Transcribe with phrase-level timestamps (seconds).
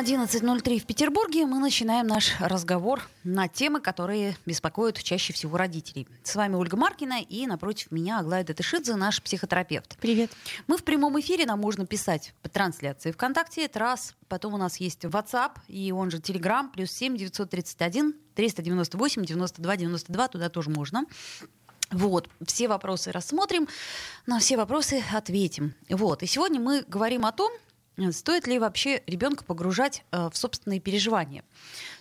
[0.00, 1.44] 11.03 в Петербурге.
[1.44, 6.08] Мы начинаем наш разговор на темы, которые беспокоят чаще всего родителей.
[6.22, 9.98] С вами Ольга Маркина и напротив меня Аглая Датышидзе, наш психотерапевт.
[10.00, 10.30] Привет.
[10.66, 14.14] Мы в прямом эфире, нам можно писать по трансляции ВКонтакте, это раз.
[14.28, 20.28] Потом у нас есть WhatsApp и он же Telegram, плюс 7 931 398 92 92,
[20.28, 21.04] туда тоже можно.
[21.90, 23.68] Вот, все вопросы рассмотрим,
[24.24, 25.74] на все вопросы ответим.
[25.90, 27.52] Вот, и сегодня мы говорим о том,
[28.10, 31.44] стоит ли вообще ребенка погружать э, в собственные переживания.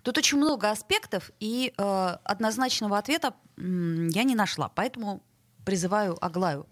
[0.03, 5.21] Тут очень много аспектов, и э, однозначного ответа м, я не нашла, поэтому
[5.65, 6.67] призываю Аглаю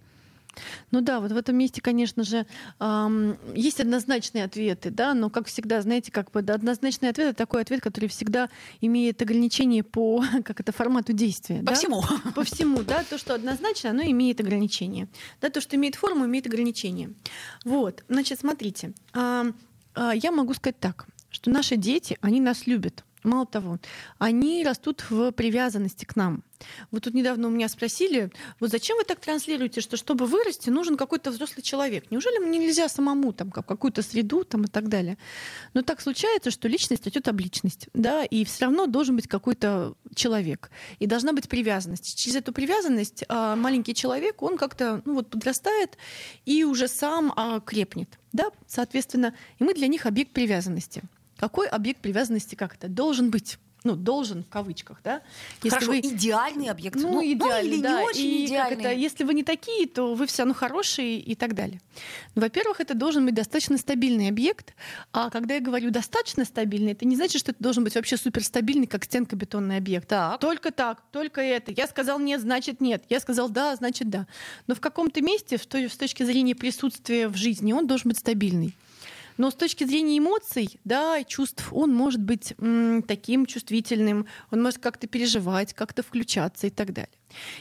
[0.91, 2.45] ну да, вот в этом месте, конечно же,
[2.79, 7.61] эм, есть однозначные ответы, да, но, как всегда, знаете, как бы однозначный ответ— это такой
[7.61, 8.49] ответ, который всегда
[8.81, 11.59] имеет ограничения по, как это, формату действия.
[11.59, 11.73] По да?
[11.75, 12.03] всему.
[12.35, 15.07] По всему, да, то, что однозначно, оно имеет ограничения.
[15.41, 17.11] Да, то, что имеет форму, имеет ограничения.
[17.63, 19.51] Вот, значит, смотрите, э,
[19.95, 23.03] э, я могу сказать так, что наши дети, они нас любят.
[23.27, 23.77] Мало того,
[24.19, 26.43] они растут в привязанности к нам.
[26.91, 30.95] Вот тут недавно у меня спросили, вот зачем вы так транслируете, что чтобы вырасти, нужен
[30.95, 32.09] какой-то взрослый человек?
[32.09, 35.17] Неужели мне нельзя самому там какую-то среду там и так далее?
[35.73, 39.95] Но так случается, что личность растет об личность, да, и все равно должен быть какой-то
[40.15, 42.17] человек, и должна быть привязанность.
[42.17, 45.97] Через эту привязанность а, маленький человек, он как-то ну, вот подрастает
[46.45, 51.03] и уже сам а, крепнет, да, соответственно, и мы для них объект привязанности.
[51.37, 53.57] Какой объект привязанности как это должен быть?
[53.87, 55.21] ну, должен в кавычках, да.
[55.63, 55.99] Если Хорошо, вы...
[55.99, 56.97] идеальный объект.
[56.97, 57.99] Ну, ну идеальный, ну, или да.
[57.99, 58.75] не очень и идеальный.
[58.75, 61.79] Как это, если вы не такие, то вы все равно хорошие и так далее.
[62.35, 64.73] Ну, во-первых, это должен быть достаточно стабильный объект.
[65.13, 68.87] А когда я говорю достаточно стабильный, это не значит, что это должен быть вообще суперстабильный,
[68.87, 70.09] как стенка бетонный объект.
[70.09, 70.39] Так.
[70.41, 71.71] Только так, только это.
[71.71, 73.03] Я сказал нет, значит нет.
[73.09, 74.27] Я сказал да, значит да.
[74.67, 78.75] Но в каком-то месте, с точки зрения присутствия в жизни, он должен быть стабильный.
[79.37, 84.79] Но с точки зрения эмоций, да, чувств, он может быть м, таким чувствительным, он может
[84.79, 87.09] как-то переживать, как-то включаться и так далее.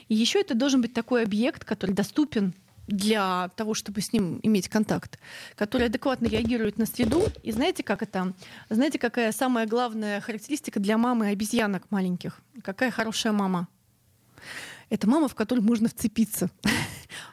[0.08, 2.54] И еще это должен быть такой объект, который доступен
[2.86, 5.18] для того, чтобы с ним иметь контакт,
[5.56, 7.24] который адекватно реагирует на среду.
[7.42, 8.32] И знаете, как это?
[8.70, 12.40] Знаете, какая самая главная характеристика для мамы обезьянок маленьких?
[12.62, 13.68] Какая хорошая мама?
[14.88, 16.48] Это мама, в которую можно вцепиться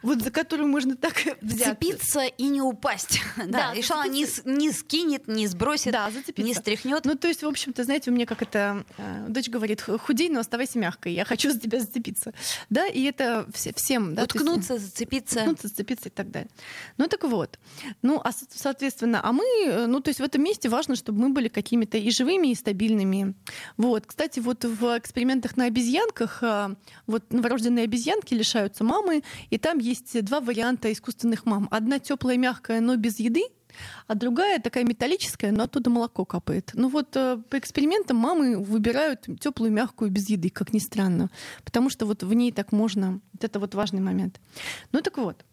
[0.02, 3.22] вот за которую можно так Зацепиться и не упасть.
[3.54, 7.06] Да, и что она не, не скинет, не сбросит, да, не стряхнет.
[7.06, 8.86] Ну, то есть, в общем-то, знаете, у меня как это...
[8.98, 12.34] Э, дочь говорит, худей, но оставайся мягкой, я хочу за тебя зацепиться.
[12.70, 14.16] Да, и это всем...
[14.16, 15.40] Да, Уткнуться, есть, зацепиться.
[15.40, 16.50] Уткнуться, зацепиться и так далее.
[16.98, 17.60] Ну, так вот.
[18.02, 21.30] Ну, а, соответственно, а мы, э, ну, то есть в этом месте важно, чтобы мы
[21.30, 23.34] были какими-то и живыми, и стабильными.
[23.78, 24.06] Вот.
[24.06, 26.76] Кстати, вот в экспериментах на обезьянках, э,
[27.08, 31.68] вот новорожденные обезьянки лишаются мамы, и там есть два варианта искусственных мам.
[31.72, 33.42] Одна теплая, мягкая, но без еды,
[34.06, 36.70] а другая такая металлическая, но оттуда молоко капает.
[36.76, 41.32] Ну вот э, по экспериментам мамы выбирают теплую, мягкую, без еды, как ни странно,
[41.66, 43.20] потому что вот в ней так можно.
[43.34, 44.40] Вот это вот важный момент.
[44.92, 45.44] Ну так вот.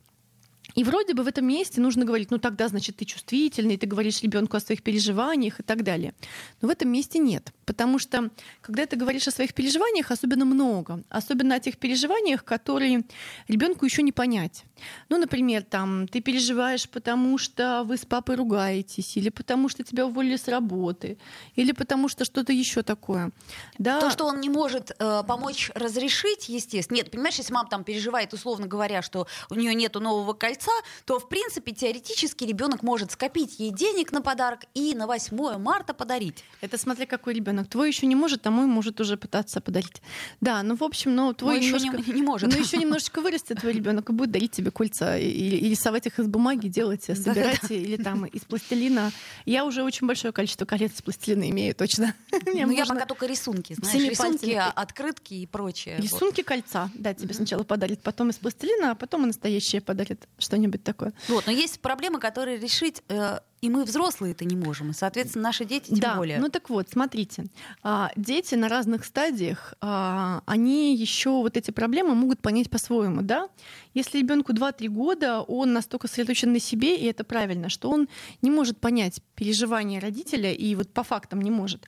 [0.74, 4.22] И вроде бы в этом месте нужно говорить, ну тогда, значит, ты чувствительный, ты говоришь
[4.22, 6.12] ребенку о своих переживаниях и так далее.
[6.60, 7.54] Но в этом месте нет.
[7.70, 8.30] Потому что,
[8.62, 13.04] когда ты говоришь о своих переживаниях, особенно много, особенно о тех переживаниях, которые
[13.46, 14.64] ребенку еще не понять.
[15.08, 20.06] Ну, например, там, ты переживаешь, потому что вы с папой ругаетесь, или потому что тебя
[20.06, 21.16] уволили с работы,
[21.54, 23.30] или потому что что-то еще такое.
[23.78, 24.00] Да.
[24.00, 26.96] То, что он не может э, помочь разрешить, естественно.
[26.96, 30.72] Нет, понимаешь, если мама там переживает, условно говоря, что у нее нету нового кольца,
[31.04, 35.94] то, в принципе, теоретически ребенок может скопить ей денег на подарок и на 8 марта
[35.94, 36.42] подарить.
[36.60, 37.59] Это смотря какой ребенок.
[37.64, 40.02] Твой еще не может, а мой может уже пытаться подарить.
[40.40, 41.96] Да, ну, в общем, ну, твой Мой немножко...
[41.96, 42.50] еще не, не может.
[42.54, 46.18] Но еще немножечко вырастет твой ребенок и будет дарить тебе кольца и, и рисовать их
[46.18, 49.12] из бумаги, делать, собирать да, или там из пластилина.
[49.44, 52.14] Я уже очень большое количество колец из пластилина имею, точно.
[52.46, 55.96] Ну, я пока только рисунки, знаешь, рисунки, открытки и прочее.
[55.98, 60.82] Рисунки кольца, да, тебе сначала подарит, потом из пластилина, а потом и настоящее подарит что-нибудь
[60.82, 61.12] такое.
[61.28, 65.44] Вот, но есть проблемы, которые решить э, и мы взрослые это не можем, и, соответственно,
[65.44, 66.38] наши дети тем да, более.
[66.38, 67.44] Ну так вот, смотрите,
[67.82, 73.48] а, дети на разных стадиях, а, они еще вот эти проблемы могут понять по-своему, да?
[73.92, 78.08] Если ребенку 2-3 года, он настолько сосредоточен на себе, и это правильно, что он
[78.40, 81.86] не может понять переживания родителя, и вот по фактам не может.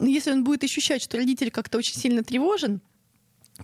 [0.00, 2.80] Если он будет ощущать, что родитель как-то очень сильно тревожен,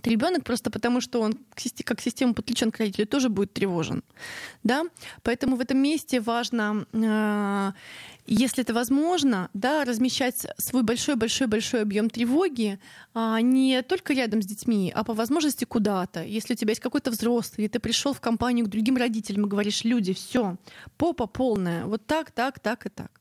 [0.07, 1.37] ребенок просто потому, что он
[1.83, 4.03] как система подключен к родителю, тоже будет тревожен.
[4.63, 4.83] Да?
[5.23, 7.71] Поэтому в этом месте важно, э,
[8.25, 12.79] если это возможно, да, размещать свой большой-большой-большой объем тревоги
[13.13, 16.23] а, не только рядом с детьми, а по возможности куда-то.
[16.23, 19.49] Если у тебя есть какой-то взрослый, и ты пришел в компанию к другим родителям и
[19.49, 20.57] говоришь, люди, все,
[20.97, 23.19] попа полная, вот так, так, так и так.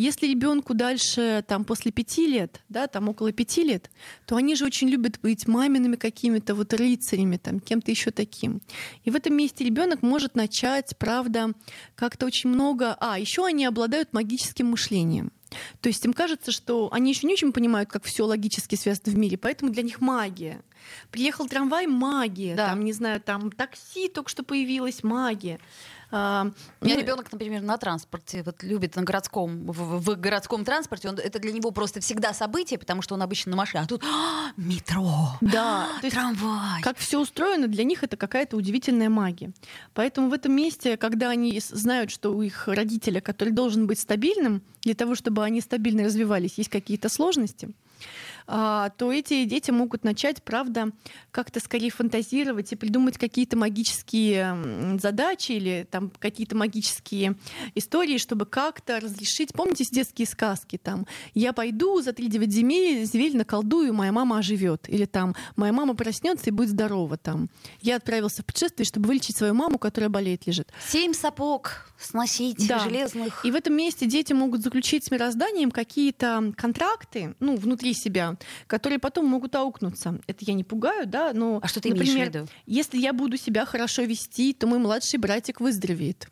[0.00, 3.90] Если ребенку дальше, там, после пяти лет, да, там около пяти лет,
[4.24, 8.62] то они же очень любят быть мамиными какими-то вот рыцарями, там, кем-то еще таким.
[9.04, 11.52] И в этом месте ребенок может начать, правда,
[11.96, 12.96] как-то очень много...
[12.98, 15.32] А, еще они обладают магическим мышлением.
[15.82, 19.18] То есть им кажется, что они еще не очень понимают, как все логически связано в
[19.18, 20.62] мире, поэтому для них магия.
[21.10, 22.54] Приехал трамвай, магия.
[22.54, 22.68] Да.
[22.68, 25.60] Там, не знаю, там такси только что появилась, магия.
[26.12, 30.64] А, У меня ну, ребенок, например, на транспорте вот любит на городском в, в городском
[30.64, 33.86] транспорте, он, это для него просто всегда событие, потому что он обычно на машине, а
[33.86, 36.82] тут а, метро, да, а, трамвай.
[36.82, 39.52] Как все устроено, для них это какая-то удивительная магия.
[39.94, 44.62] Поэтому в этом месте, когда они знают, что у их родителя, который должен быть стабильным,
[44.82, 47.70] для того, чтобы они стабильно развивались, есть какие-то сложности,
[48.50, 50.90] то эти дети могут начать, правда,
[51.30, 57.36] как-то скорее фантазировать и придумать какие-то магические задачи или там какие-то магические
[57.74, 59.52] истории, чтобы как-то разрешить.
[59.52, 60.78] Помните детские сказки?
[60.82, 64.88] Там «Я пойду за три девять земель, зверь наколдую, моя мама оживет».
[64.88, 67.16] Или там «Моя мама проснется и будет здорова».
[67.16, 67.48] Там
[67.80, 70.72] «Я отправился в путешествие, чтобы вылечить свою маму, которая болеет, лежит».
[70.88, 72.78] Семь сапог сносить да.
[72.78, 73.44] железных.
[73.44, 78.98] И в этом месте дети могут заключить с мирозданием какие-то контракты, ну, внутри себя, которые
[78.98, 80.18] потом могут аукнуться.
[80.26, 82.48] Это я не пугаю, да, но, а что ты например, в виду?
[82.66, 86.28] если я буду себя хорошо вести, то мой младший братик выздоровеет.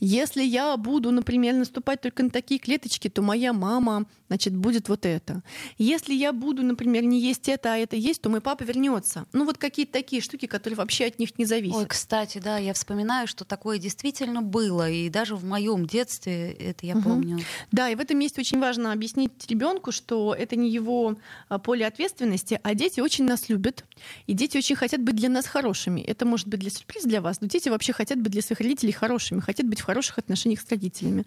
[0.00, 5.06] Если я буду, например, наступать только на такие клеточки, то моя мама, значит, будет вот
[5.06, 5.42] это.
[5.78, 9.26] Если я буду, например, не есть это, а это есть, то мой папа вернется.
[9.32, 11.76] Ну вот какие-то такие штуки, которые вообще от них не зависят.
[11.76, 16.86] Ой, кстати, да, я вспоминаю, что такое действительно было, и даже в моем детстве это
[16.86, 17.02] я угу.
[17.02, 17.40] помню.
[17.72, 21.16] Да, и в этом месте очень важно объяснить ребенку, что это не его
[21.48, 23.84] а, поле ответственности, а дети очень нас любят,
[24.26, 26.00] и дети очень хотят быть для нас хорошими.
[26.00, 28.92] Это может быть для сюрприз для вас, но дети вообще хотят быть для своих родителей
[28.92, 31.24] хорошими, хотят быть в хороших отношениях с родителями.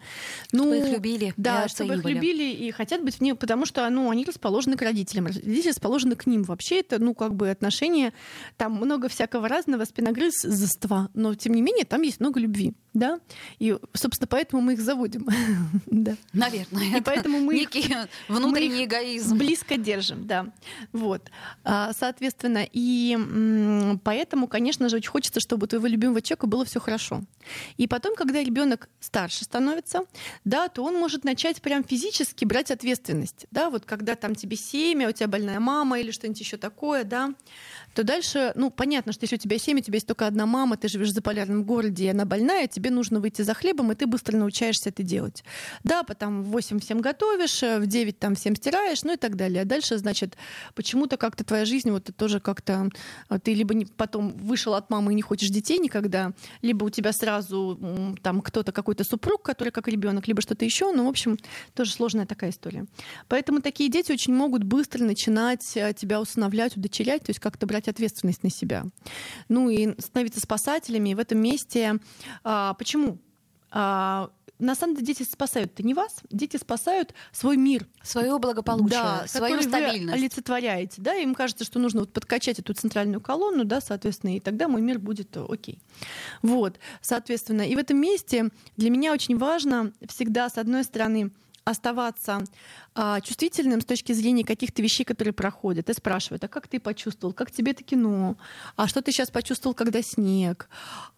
[0.52, 1.34] Ну, чтобы их любили.
[1.38, 4.82] Да, чтобы их любили и хотят быть в ней, потому что ну, они расположены к
[4.82, 6.44] родителям, родители расположены к ним.
[6.44, 8.14] Вообще это, ну, как бы отношения,
[8.58, 13.20] там много всякого разного спиногрызства, но тем не менее там есть много любви, да,
[13.60, 15.28] и, собственно, поэтому мы их заводим.
[15.88, 16.16] да.
[16.34, 16.98] Наверное.
[16.98, 17.96] И поэтому мы некий
[18.28, 19.38] внутренний эгоизм.
[19.38, 20.48] Близко держим, да.
[20.92, 21.30] Вот.
[21.64, 23.18] А, соответственно, и
[24.04, 27.24] поэтому, конечно же, очень хочется, чтобы у твоего любимого человека было все хорошо.
[27.78, 30.06] И потом, когда ребенок старше становится,
[30.46, 33.48] да, то он может начать прям физически брать ответственность.
[33.52, 37.34] Да, вот когда там тебе семя, у тебя больная мама или что-нибудь еще такое, да,
[37.94, 40.78] то дальше, ну, понятно, что если у тебя семя, у тебя есть только одна мама,
[40.78, 44.08] ты живешь в заполярном городе, и она больная, тебе нужно выйти за хлебом, и ты
[44.08, 45.44] быстро научаешься это делать.
[45.84, 49.62] Да, потом в 8 всем готовишь, в 9 там всем стираешь, ну и так далее.
[49.62, 50.38] А дальше, значит,
[50.76, 52.90] почему-то как-то твоя жизнь, вот ты тоже как-то,
[53.28, 56.32] а, ты либо не, потом вышел от мамы и не хочешь детей никогда,
[56.62, 57.78] либо у тебя сразу
[58.22, 61.38] там кто-то, какой-то супруг, который как ребенок, либо что-то еще, ну, в общем,
[61.74, 62.86] тоже сложная такая история.
[63.28, 67.88] Поэтому такие дети очень могут быстро начинать э, тебя усыновлять, удочерять, то есть как-то брать
[67.88, 68.86] ответственность на себя.
[69.50, 71.10] Ну и становиться спасателями.
[71.10, 72.00] И в этом месте...
[72.44, 73.20] А, почему?
[73.74, 77.88] А, на самом деле дети спасают-то не вас, дети спасают свой мир.
[78.04, 80.14] Свое благополучие, да, свою стабильность.
[80.14, 81.02] Вы олицетворяете.
[81.02, 81.16] Да?
[81.16, 85.00] Им кажется, что нужно вот подкачать эту центральную колонну, да, соответственно, и тогда мой мир
[85.00, 85.80] будет окей.
[86.44, 87.64] Вот, соответственно.
[87.64, 91.32] И в этом месте для меня очень важно всегда, с одной стороны,
[91.66, 92.44] оставаться
[92.96, 95.90] а, чувствительным с точки зрения каких-то вещей, которые проходят.
[95.90, 97.34] И спрашивают, а как ты почувствовал?
[97.34, 98.38] Как тебе это кино?
[98.76, 100.70] А что ты сейчас почувствовал, когда снег?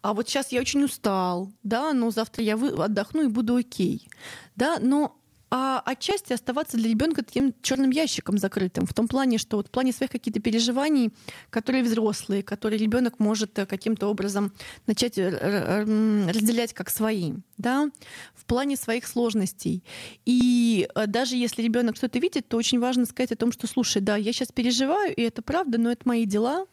[0.02, 2.70] А вот сейчас я очень устал, да, но завтра я вы...
[2.70, 4.08] отдохну и буду окей.
[4.56, 5.18] Да, но
[5.58, 9.72] а отчасти оставаться для ребенка таким черным ящиком закрытым, в том плане, что вот в
[9.72, 11.14] плане своих каких-то переживаний,
[11.50, 14.52] которые взрослые, которые ребенок может э, каким-то образом
[14.86, 15.86] начать э,
[16.28, 17.90] разделять как свои, да,
[18.34, 19.82] в плане своих сложностей.
[20.26, 24.02] И э, даже если ребенок что-то видит, то очень важно сказать о том, что слушай,
[24.02, 26.66] да, я сейчас переживаю, и это правда, но это мои дела,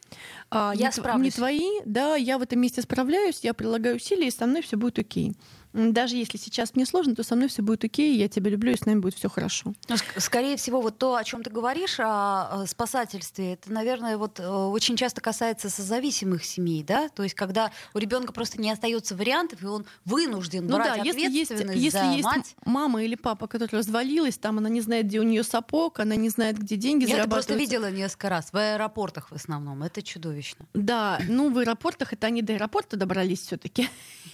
[0.51, 1.23] а, Я не, справлюсь.
[1.23, 4.75] не твои, да, я в этом месте справляюсь, я прилагаю усилия, и со мной все
[4.75, 5.27] будет окей.
[5.27, 5.35] М,
[5.73, 8.77] Даже если сейчас мне сложно, то со мной все будет окей, я тебя люблю, и
[8.77, 9.73] с нами будет все хорошо.
[9.89, 14.17] Ну, ск- Скорее всего, вот то, о чем ты говоришь, о э, спасательстве, это, наверное,
[14.17, 17.09] вот э, очень часто касается созависимых семей, да?
[17.09, 21.03] То есть, когда у ребенка просто не остается вариантов, и он вынужден Ну брать да,
[21.03, 22.55] если есть, ответственность если за есть мать.
[22.65, 26.29] мама или папа, которая развалилась, там она не знает, где у нее сапог, она не
[26.29, 29.81] знает, где деньги Я это просто видела несколько раз в аэропортах в основном.
[29.83, 30.65] Это чудовищно.
[30.75, 33.89] Да, ну в аэропортах это они до аэропорта добрались все-таки.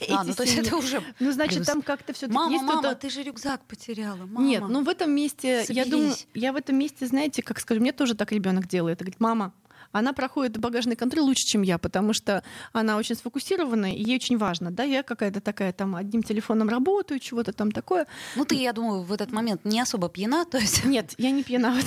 [0.10, 1.68] А, ну то есть это уже Ну, значит, плюс.
[1.68, 4.26] там как-то все-таки Мама, есть мама, ты же рюкзак потеряла.
[4.26, 4.42] Мама.
[4.42, 6.28] Нет, ну в этом месте, я думаю, соберись.
[6.34, 9.00] я в этом месте, знаете, как скажу, мне тоже так ребенок делает.
[9.00, 9.54] Говорит, мама,
[9.92, 12.44] она проходит багажный контроль лучше, чем я, потому что
[12.74, 17.20] она очень сфокусирована, и ей очень важно, да, я какая-то такая там одним телефоном работаю,
[17.20, 18.08] чего-то там такое.
[18.36, 21.44] Ну ты, я думаю, в этот момент не особо пьяна, то есть Нет, я не
[21.44, 21.80] пьяна.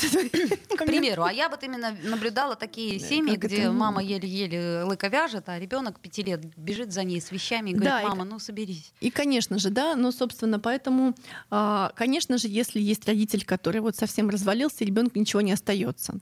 [0.77, 5.49] К примеру, а я вот именно наблюдала такие семьи, где ну- мама еле-еле лыка вяжет,
[5.49, 8.93] а ребенок пяти лет бежит за ней с вещами и говорит, мама, ну соберись.
[9.01, 11.15] И, конечно же, да, но, собственно, поэтому,
[11.51, 16.15] а, конечно же, если есть родитель, который вот совсем развалился, ребенку ничего не остается.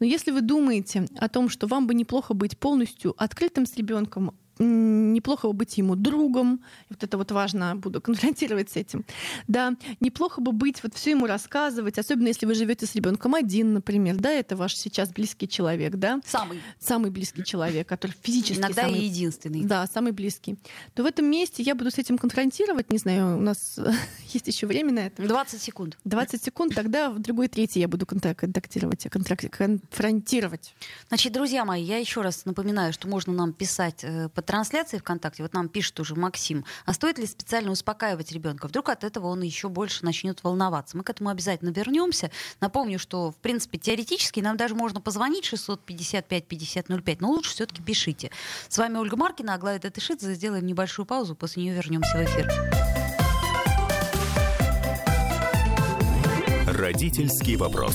[0.00, 4.34] Но если вы думаете о том, что вам бы неплохо быть полностью открытым с ребенком,
[4.58, 9.04] неплохо бы быть ему другом, вот это вот важно, буду конфронтировать с этим,
[9.46, 13.74] да, неплохо бы быть, вот все ему рассказывать, особенно если вы живете с ребенком один,
[13.74, 16.60] например, да, это ваш сейчас близкий человек, да, Самый.
[16.78, 19.64] самый близкий человек, который физически Иногда самый и единственный.
[19.64, 20.56] да, самый близкий.
[20.94, 22.90] То в этом месте я буду с этим конфронтировать.
[22.92, 23.78] Не знаю, у нас
[24.32, 25.22] есть еще время на это.
[25.26, 25.98] 20 секунд.
[26.04, 30.74] 20 секунд, тогда в другой третий я буду контак- контактировать, контрак- конфронтировать.
[31.08, 35.42] Значит, друзья мои, я еще раз напоминаю, что можно нам писать э, по трансляции ВКонтакте.
[35.42, 36.64] Вот нам пишет уже Максим.
[36.86, 38.66] А стоит ли специально успокаивать ребенка?
[38.66, 40.96] Вдруг от этого он еще больше начнет волноваться.
[40.96, 42.30] Мы к этому обязательно вернемся.
[42.60, 48.30] Напомню, что, в принципе, теоретически нам даже можно позвонить 655-5005, но лучше все-таки пишите.
[48.70, 50.32] С вами Ольга Маркина, Аглая Татышидзе.
[50.32, 52.50] Сделаем небольшую паузу, после нее вернемся в эфир.
[56.66, 57.94] Родительский вопрос.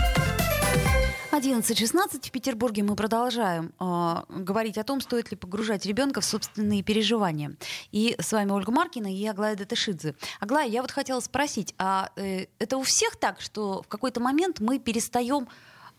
[1.31, 6.83] 11.16 в Петербурге мы продолжаем э, говорить о том, стоит ли погружать ребенка в собственные
[6.83, 7.55] переживания.
[7.93, 10.15] И с вами Ольга Маркина и Аглая Датышидзе.
[10.41, 14.59] Аглая, я вот хотела спросить, а э, это у всех так, что в какой-то момент
[14.59, 15.47] мы перестаем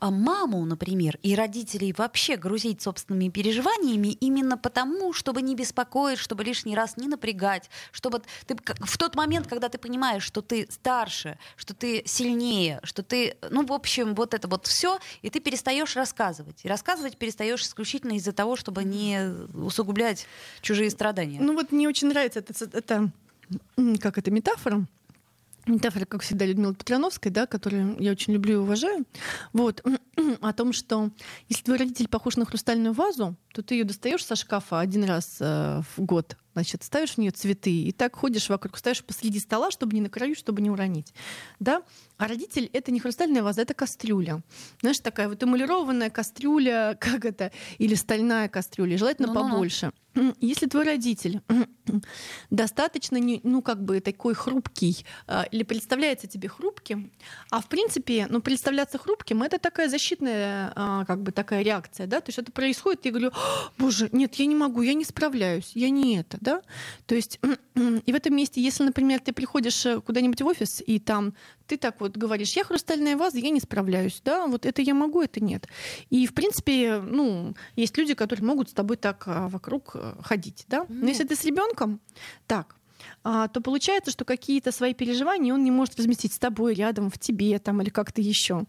[0.02, 6.42] а маму, например, и родителей вообще грузить собственными переживаниями именно потому, чтобы не беспокоить, чтобы
[6.42, 11.38] лишний раз не напрягать, чтобы ты в тот момент, когда ты понимаешь, что ты старше,
[11.54, 15.94] что ты сильнее, что ты, ну, в общем, вот это вот все, и ты перестаешь
[15.94, 16.64] рассказывать.
[16.64, 20.26] И рассказывать перестаешь исключительно из-за того, чтобы не усугублять
[20.62, 21.38] чужие страдания.
[21.40, 23.12] Ну вот мне очень нравится это, это
[24.00, 24.85] как это метафора.
[25.66, 29.04] Метафора, как всегда, Людмила Петрановской, да, которую я очень люблю и уважаю.
[29.52, 29.85] Вот,
[30.40, 31.11] о том, что
[31.49, 35.37] если твой родитель похож на хрустальную вазу, то ты ее достаешь со шкафа один раз
[35.40, 39.71] э, в год, значит, ставишь в нее цветы, и так ходишь вокруг, ставишь посреди стола,
[39.71, 41.12] чтобы не на краю, чтобы не уронить.
[41.61, 41.82] Да?
[42.18, 44.42] А родитель— это не хрустальная ваза, это кастрюля.
[44.80, 49.50] Знаешь, такая вот эмалированная кастрюля, как это, или стальная кастрюля, желательно Ну-ну-ну.
[49.50, 49.92] побольше.
[50.40, 51.40] Если твой родитель
[52.50, 57.11] достаточно, не- ну, как бы такой хрупкий, а, или представляется тебе хрупким,
[57.50, 62.21] а в принципе, ну, представляться хрупким— это такая защитная, а, как бы такая реакция, да,
[62.21, 65.73] то есть это происходит, я говорю, «А, боже, нет, я не могу, я не справляюсь,
[65.75, 66.63] я не это, да,
[67.07, 67.41] то есть
[67.75, 71.35] и в этом месте, если, например, ты приходишь э, куда-нибудь в офис, и там
[71.67, 75.23] ты так вот говоришь, я хрустальная ваза, я не справляюсь, да, вот это я могу,
[75.23, 75.69] это нет.
[76.11, 80.65] И, в принципе, ну, есть люди, которые могут с тобой так а, вокруг э, ходить,
[80.69, 80.85] да.
[80.89, 81.09] Но Ну.
[81.09, 82.01] если ты с ребенком,
[82.47, 82.77] так,
[83.23, 87.59] то получается, что какие-то свои переживания он не может разместить с тобой рядом, в тебе
[87.59, 88.64] там или как-то еще.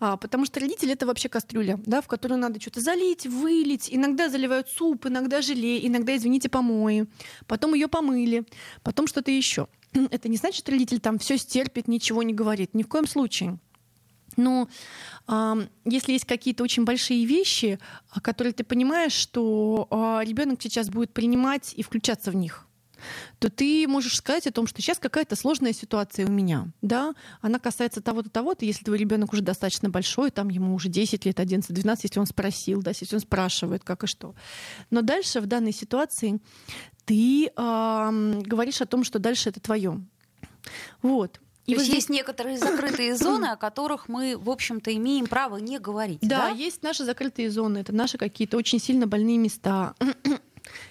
[0.00, 3.88] А, потому что родитель это вообще кастрюля, да, в которую надо что-то залить, вылить.
[3.90, 7.06] Иногда заливают суп, иногда желе, иногда, извините, помои.
[7.46, 8.46] Потом ее помыли,
[8.82, 9.68] потом что-то еще.
[10.10, 12.74] Это не значит, что родитель там все стерпит, ничего не говорит.
[12.74, 13.58] Ни в коем случае.
[14.36, 14.68] Но
[15.26, 17.78] ам, если есть какие-то очень большие вещи,
[18.10, 19.88] а, которые ты понимаешь, что
[20.24, 22.65] ребенок сейчас будет принимать и включаться в них,
[23.38, 27.58] то ты можешь сказать о том, что сейчас какая-то сложная ситуация у меня, да, она
[27.58, 31.72] касается того-то, того-то, если твой ребенок уже достаточно большой, там ему уже 10 лет, 11,
[31.72, 34.34] 12, если он спросил, да, если он спрашивает, как и что.
[34.90, 36.40] Но дальше в данной ситуации
[37.04, 40.00] ты ам, говоришь о том, что дальше это твое.
[41.02, 41.40] Вот.
[41.66, 41.94] И То вот есть здесь...
[41.94, 46.20] есть некоторые закрытые зоны, о которых мы, в общем-то, имеем право не говорить.
[46.22, 47.78] Да, да, есть наши закрытые зоны.
[47.78, 49.94] Это наши какие-то очень сильно больные места.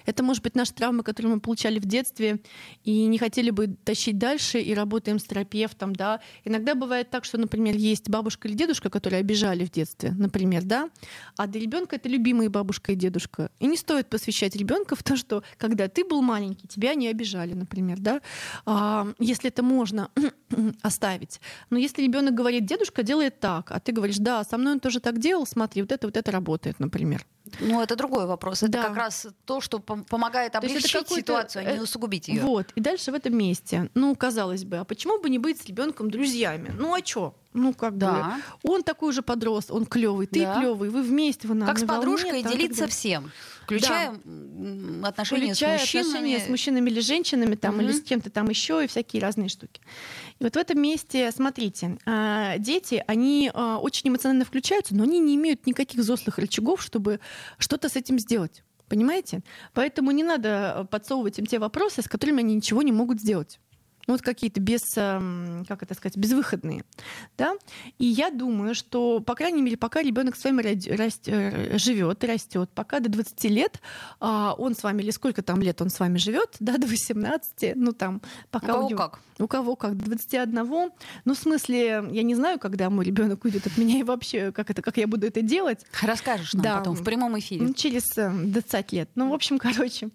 [0.05, 2.39] Это может быть наши травмы, которые мы получали в детстве
[2.83, 6.21] и не хотели бы тащить дальше, и работаем с терапевтом, да.
[6.43, 10.89] Иногда бывает так, что, например, есть бабушка или дедушка, которые обижали в детстве, например, да,
[11.37, 13.51] а для ребенка это любимые бабушка и дедушка.
[13.59, 17.53] И не стоит посвящать ребенка в то, что когда ты был маленький, тебя не обижали,
[17.53, 18.21] например, да,
[18.65, 20.09] а, если это можно
[20.81, 21.39] оставить.
[21.69, 24.99] Но если ребенок говорит, дедушка делает так, а ты говоришь, да, со мной он тоже
[24.99, 27.25] так делал, смотри, вот это вот это работает, например.
[27.59, 28.63] Ну, это другой вопрос.
[28.63, 28.83] Это да.
[28.83, 32.41] как раз то, что помогает облегчить ситуацию, а не э, усугубить ее.
[32.41, 32.71] Вот.
[32.75, 36.09] И дальше в этом месте, ну, казалось бы, а почему бы не быть с ребенком
[36.09, 36.73] друзьями?
[36.77, 37.35] Ну, а что?
[37.55, 38.41] Ну, как да.
[38.63, 38.69] бы.
[38.69, 40.59] Он такой же подрос, он клевый, ты да.
[40.59, 43.31] клевый, вы вместе, вы на Как с подружкой волне, делиться так, всем.
[43.63, 45.07] Включая да.
[45.07, 46.09] отношения Включая с мужчинами.
[46.09, 47.83] отношения с мужчинами или женщинами, там, угу.
[47.83, 49.81] или с кем-то там еще, и всякие разные штуки.
[50.39, 55.19] И вот в этом месте, смотрите, а, дети, они а, очень эмоционально включаются, но они
[55.19, 57.21] не имеют никаких взрослых рычагов, чтобы
[57.57, 58.63] что-то с этим сделать.
[58.89, 59.41] Понимаете?
[59.73, 63.59] Поэтому не надо подсовывать им те вопросы, с которыми они ничего не могут сделать
[64.07, 66.83] ну, вот какие-то без, как это сказать, безвыходные,
[67.37, 67.55] да.
[67.97, 70.61] И я думаю, что, по крайней мере, пока ребенок с вами
[71.77, 73.81] живет, растет, пока до 20 лет
[74.19, 77.75] а, он с вами, или сколько там лет он с вами живет, да, до 18,
[77.75, 78.21] ну там,
[78.51, 79.19] пока у кого у него, как?
[79.37, 80.91] У кого как, до 21.
[81.25, 84.69] Ну, в смысле, я не знаю, когда мой ребенок уйдет от меня и вообще, как
[84.69, 85.85] это, как я буду это делать.
[86.01, 87.73] Расскажешь нам да, потом в прямом эфире.
[87.73, 89.09] Через 20 э, лет.
[89.15, 90.09] Ну, в общем, короче,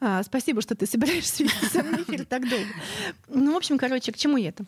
[0.00, 2.66] а, спасибо, что ты собираешься вести со мной эфир так долго.
[3.32, 4.64] Ну, в общем, короче, к чему это?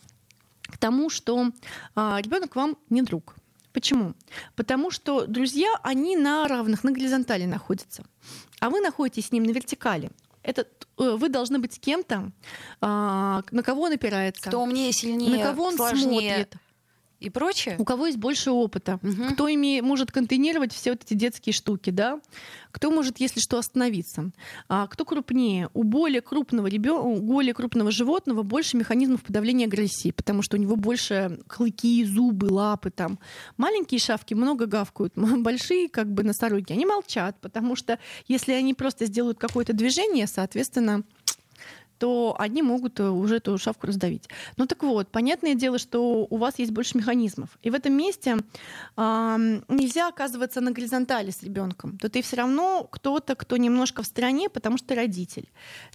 [0.62, 1.50] К тому, что
[1.94, 3.34] а, ребенок вам не друг.
[3.72, 4.14] Почему?
[4.54, 8.04] Потому что друзья, они на равных, на горизонтали находятся,
[8.60, 10.10] а вы находитесь с ним на вертикали.
[10.42, 10.66] Это
[10.98, 12.30] э, вы должны быть с кем-то,
[12.80, 14.48] а, на кого он опирается.
[14.48, 16.44] Кто умнее, сильнее, на кого он сложнее.
[16.44, 16.56] смотрит
[17.22, 17.76] и прочее.
[17.78, 19.32] У кого есть больше опыта, угу.
[19.32, 22.20] кто ими может контейнировать все вот эти детские штуки, да,
[22.70, 24.30] кто может, если что, остановиться,
[24.68, 25.68] а кто крупнее.
[25.74, 30.60] У более крупного ребенка, у более крупного животного больше механизмов подавления агрессии, потому что у
[30.60, 33.18] него больше клыки, зубы, лапы там.
[33.56, 39.06] Маленькие шавки много гавкают, большие как бы носороги, они молчат, потому что если они просто
[39.06, 41.04] сделают какое-то движение, соответственно,
[42.02, 44.28] то они могут э, уже эту шавку раздавить.
[44.56, 47.50] Ну так вот, понятное дело, что у вас есть больше механизмов.
[47.62, 48.38] И в этом месте
[48.96, 51.98] э, нельзя оказываться на горизонтали с ребенком.
[51.98, 55.48] То ты все равно кто-то, кто немножко в стороне, потому что ты родитель.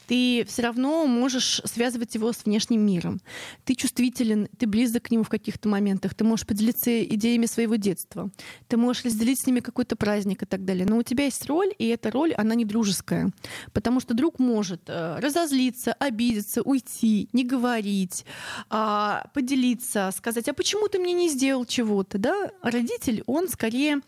[0.08, 3.20] Ты все равно можешь связывать его с внешним миром.
[3.66, 6.14] Ты чувствителен, ты близок к нему в каких-то моментах.
[6.14, 8.30] Ты можешь поделиться идеями своего детства.
[8.70, 10.86] Ты можешь разделить с ними какой-то праздник и так далее.
[10.86, 13.30] Но у тебя есть роль, и эта роль, она не дружеская.
[13.74, 18.26] Потому что друг может э, разозлиться, обидеться, уйти, не говорить,
[18.70, 22.52] а, поделиться, сказать, а почему ты мне не сделал чего-то, да?
[22.62, 24.02] Родитель, он скорее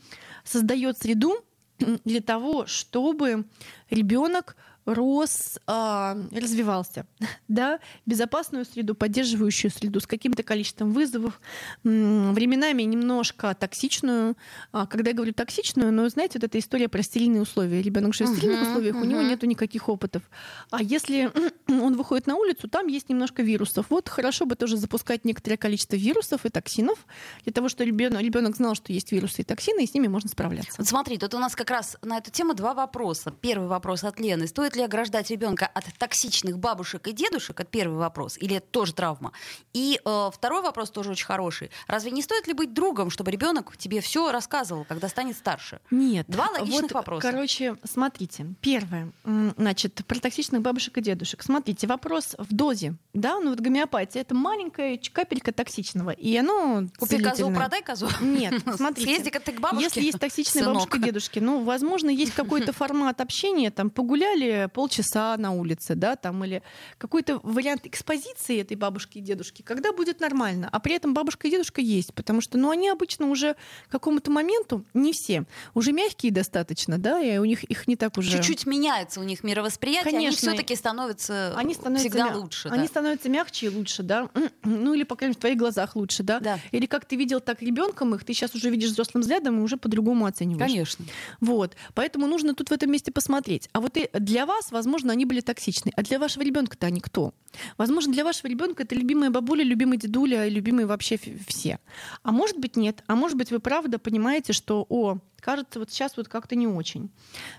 [0.44, 1.36] создает среду
[1.80, 3.46] для того, чтобы
[3.90, 7.06] ребенок рос, а, развивался,
[7.48, 11.40] да, безопасную среду, поддерживающую среду с каким-то количеством вызовов,
[11.84, 14.36] временами немножко токсичную.
[14.72, 17.82] А, когда я говорю токсичную, но знаете, вот эта история про стерильные условия.
[17.82, 19.02] Ребенок же в стерильных uh-huh, условиях, uh-huh.
[19.02, 20.24] у него нету никаких опытов.
[20.72, 21.32] А если
[21.68, 23.88] он выходит на улицу, там есть немножко вирусов.
[23.90, 27.06] Вот хорошо бы тоже запускать некоторое количество вирусов и токсинов
[27.44, 30.30] для того, чтобы ребенок, ребенок знал, что есть вирусы и токсины, и с ними можно
[30.30, 30.74] справляться.
[30.78, 33.34] Вот смотри, тут у нас как раз на эту тему два вопроса.
[33.42, 34.48] Первый вопрос от Лены.
[34.48, 37.60] Стоит ли ограждать ребенка от токсичных бабушек и дедушек?
[37.60, 38.38] Это первый вопрос.
[38.38, 39.32] Или это тоже травма?
[39.74, 41.72] И э, второй вопрос тоже очень хороший.
[41.88, 45.80] Разве не стоит ли быть другом, чтобы ребенок тебе все рассказывал, когда станет старше?
[45.92, 46.26] Нет.
[46.28, 47.32] Два логичных вот, вопроса.
[47.32, 48.48] Короче, смотрите.
[48.62, 49.12] Первое.
[49.58, 51.44] Значит, про токсичных бабушек и дедушек.
[51.44, 52.96] Смотрите, вопрос в дозе.
[53.14, 56.12] Да, ну вот гомеопатия— это маленькая капелька токсичного.
[56.12, 58.08] И оно Купи козу, продай козу.
[58.22, 59.10] Нет, смотрите.
[59.10, 63.22] Съезди-ка ты к бабушке, Если есть токсичные бабушки и дедушки, ну, возможно, есть какой-то формат
[63.22, 66.62] общения, там, погуляли полчаса на улице, да, там, или
[66.98, 71.52] какой-то вариант экспозиции этой бабушки и дедушки, когда будет нормально, а при этом бабушка и
[71.52, 73.56] дедушка есть, потому что, ну, они обычно уже
[73.88, 78.18] к какому-то моменту, не все, уже мягкие достаточно, да, и у них их не так
[78.18, 78.38] уже...
[78.38, 80.28] Чуть-чуть меняется у них мировосприятие, Конечно.
[80.28, 82.38] они все таки становятся, они становятся всегда мя...
[82.38, 82.70] лучше.
[82.70, 82.88] Они да.
[82.88, 84.30] становятся мягче и лучше, да,
[84.64, 86.60] ну, или, по крайней мере, в твоих глазах лучше, да, да.
[86.72, 89.78] или как ты видел так ребенком их, ты сейчас уже видишь взрослым взглядом и уже
[89.78, 90.70] по-другому оцениваешь.
[90.70, 91.06] Конечно.
[91.40, 93.70] Вот, поэтому нужно тут в этом месте посмотреть.
[93.72, 95.92] А вот и для вас, возможно, они были токсичны.
[95.96, 97.34] А для вашего ребенка-то они кто?
[97.78, 101.80] Возможно, для вашего ребенка это любимая бабуля, любимый дедуля, любимые вообще все.
[102.24, 103.04] А может быть нет.
[103.08, 107.10] А может быть вы правда понимаете, что о, кажется вот сейчас вот как-то не очень.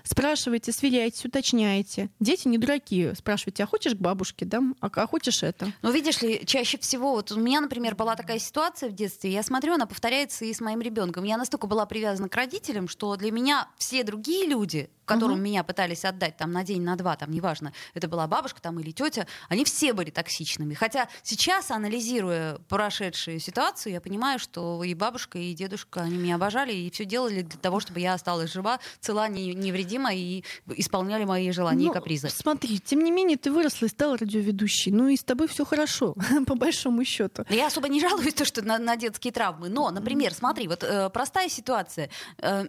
[0.03, 2.09] Спрашивайте, сверяйтесь, уточняете.
[2.19, 3.13] Дети не дураки.
[3.15, 4.61] Спрашивайте, а хочешь к бабушке, да?
[4.79, 5.71] А, а хочешь это?
[5.81, 9.43] Ну, видишь ли, чаще всего, вот у меня, например, была такая ситуация в детстве, я
[9.43, 11.23] смотрю, она повторяется и с моим ребенком.
[11.23, 15.43] Я настолько была привязана к родителям, что для меня все другие люди, которым Мгм.
[15.43, 18.91] меня пытались отдать там на день, на два, там, неважно, это была бабушка там или
[18.91, 20.73] тетя, они все были токсичными.
[20.73, 26.71] Хотя сейчас, анализируя прошедшую ситуацию, я понимаю, что и бабушка, и дедушка, они меня обожали
[26.73, 30.43] и все делали для того, чтобы я осталась жива, цела, не- невредима и
[30.75, 32.29] исполняли мои желания Ну, и капризы.
[32.29, 34.91] Смотри, тем не менее, ты выросла и стала радиоведущей.
[34.91, 36.15] Ну и с тобой все хорошо,
[36.47, 37.45] по большому счету.
[37.49, 39.69] Я особо не жалуюсь то, что на, на детские травмы.
[39.69, 42.09] Но, например, смотри, вот э, простая ситуация.
[42.39, 42.65] Э,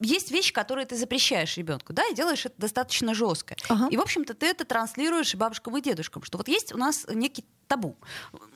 [0.00, 3.56] есть вещи, которые ты запрещаешь ребенку, да, и делаешь это достаточно жестко.
[3.68, 3.88] Ага.
[3.90, 7.06] И, в общем-то, ты это транслируешь и бабушкам, и дедушкам, что вот есть у нас
[7.12, 7.96] некий табу.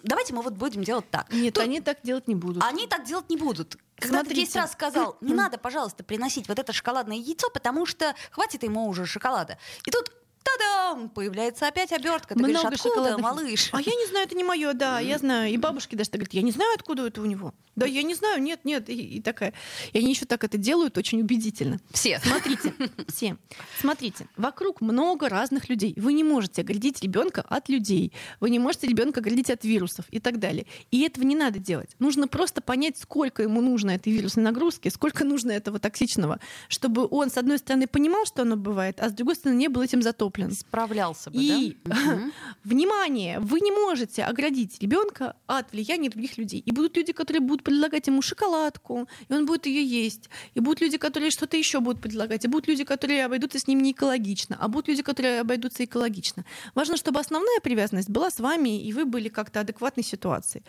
[0.03, 1.33] Давайте мы вот будем делать так.
[1.33, 2.63] Нет, Тут- они так делать не будут.
[2.63, 3.77] они так делать не будут.
[3.99, 4.47] Когда ты Смотрите.
[4.47, 8.87] 10 раз сказал, не надо, пожалуйста, приносить вот это шоколадное яйцо, потому что хватит ему
[8.87, 9.59] уже шоколада.
[9.85, 11.09] И тут та-дам!
[11.11, 12.35] Появляется опять обертка.
[12.35, 13.69] Ты говоришь, Много откуда, шоколадных- малыш?
[13.73, 15.53] А я не знаю, это не мое, да, я знаю.
[15.53, 17.55] И бабушки даже так говорят, я не знаю, откуда это у него.
[17.77, 18.89] Да, я не знаю, нет, нет.
[18.91, 19.53] И, и такая.
[19.93, 21.79] И они еще так это делают очень убедительно.
[21.93, 22.19] Все.
[22.25, 22.75] Смотрите,
[23.09, 23.37] все.
[23.81, 25.95] Смотрите, вокруг много разных людей.
[25.97, 28.13] Вы не можете оградить ребенка от людей.
[28.41, 30.67] Вы не можете ребенка оградить от вирусов и так далее.
[30.91, 31.91] И этого не надо делать.
[32.01, 37.31] Нужно просто понять, сколько ему нужно этой вирусной нагрузки, сколько нужно этого токсичного, чтобы он,
[37.31, 40.28] с одной стороны, понимал, что оно бывает, а с другой стороны, не был этим затоплен.
[40.55, 42.31] Справлялся бы, И да?
[42.65, 46.63] Внимание, вы не можете оградить ребенка от влияния других людей.
[46.65, 50.29] И будут люди, которые будут предлагать ему шоколадку, и он будет ее есть.
[50.55, 52.45] И будут люди, которые что-то еще будут предлагать.
[52.45, 54.57] И будут люди, которые обойдутся с ним не экологично.
[54.61, 56.45] А будут люди, которые обойдутся экологично.
[56.75, 60.63] Важно, чтобы основная привязанность была с вами, и вы были как-то адекватной ситуации.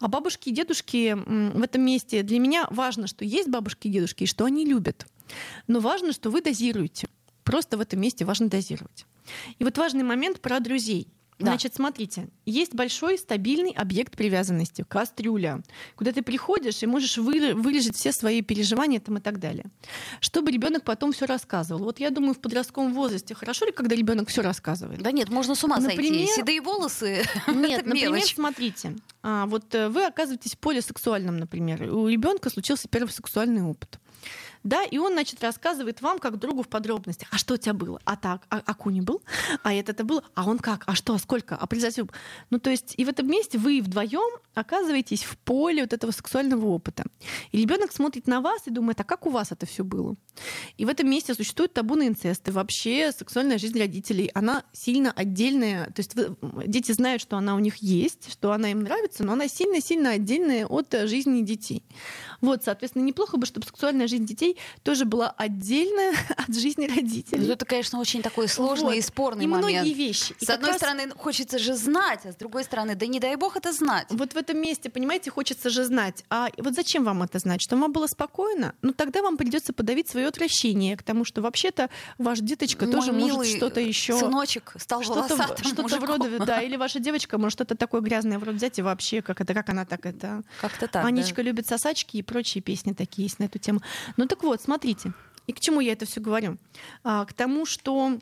[0.00, 4.24] А бабушки и дедушки в этом месте для меня важно, что есть бабушки и дедушки,
[4.24, 5.06] и что они любят.
[5.66, 7.08] Но важно, что вы дозируете.
[7.46, 9.06] Просто в этом месте важно дозировать.
[9.58, 11.08] И вот важный момент про друзей.
[11.38, 11.48] Да.
[11.48, 15.62] Значит, смотрите, есть большой стабильный объект привязанности, кастрюля,
[15.94, 19.66] куда ты приходишь и можешь вы- выложить все свои переживания там и так далее.
[20.20, 21.84] Чтобы ребенок потом все рассказывал.
[21.84, 25.02] Вот я думаю, в подростковом возрасте хорошо ли, когда ребенок все рассказывает?
[25.02, 25.96] Да нет, можно с ума сойти.
[25.96, 28.34] Например- Седые волосы Нет, например, мелочь.
[28.34, 34.00] смотрите, а, вот э, вы оказываетесь полисексуальным, например, у ребенка случился первый сексуальный опыт.
[34.66, 37.28] Да, и он, значит, рассказывает вам, как другу в подробностях.
[37.30, 38.00] А что у тебя было?
[38.04, 39.22] А так, а, а Куни был?
[39.62, 40.24] А это-то было?
[40.34, 40.82] А он как?
[40.86, 41.14] А что?
[41.14, 41.54] А сколько?
[41.54, 42.08] А презерватив?
[42.50, 46.66] Ну, то есть, и в этом месте вы вдвоем оказываетесь в поле вот этого сексуального
[46.66, 47.04] опыта.
[47.52, 50.16] И ребенок смотрит на вас и думает, а как у вас это все было?
[50.78, 52.48] И в этом месте существует табу на инцест.
[52.48, 55.86] И вообще сексуальная жизнь родителей, она сильно отдельная.
[55.92, 59.34] То есть вы- дети знают, что она у них есть, что она им нравится, но
[59.34, 61.84] она сильно-сильно отдельная от э, жизни детей.
[62.40, 67.46] Вот, соответственно, неплохо бы, чтобы сексуальная жизнь детей тоже была отдельная от жизни родителей.
[67.46, 68.94] Ну, это, конечно, очень такой сложный Вот.
[68.96, 69.72] и спорный и момент.
[69.72, 70.34] многие вещи.
[70.40, 73.36] И С одной раз стороны, хочется же знать, а с другой стороны, да не дай
[73.36, 74.06] бог это знать.
[74.10, 76.24] Вот в этом месте, понимаете, хочется же знать.
[76.30, 77.62] А вот зачем вам это знать?
[77.62, 78.74] Чтобы вам было спокойно?
[78.82, 83.12] Ну тогда вам придется подавить свое отвращение к тому, что вообще-то ваш деточка Мой тоже
[83.12, 84.18] может что-то еще.
[84.18, 88.78] Сыночек стал Что-то, что-то вроде, да, или ваша девочка может что-то такое грязное вроде взять
[88.78, 90.42] и вообще, как это, как она так это.
[90.60, 91.42] Как-то так, Анечка да.
[91.42, 93.80] любит сосачки и прочие песни такие есть на эту тему.
[94.16, 95.12] Ну так вот, смотрите.
[95.46, 96.58] И к чему я это все говорю?
[97.04, 98.18] А, к тому, что